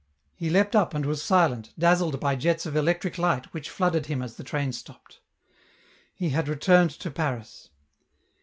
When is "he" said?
0.33-0.49, 6.15-6.29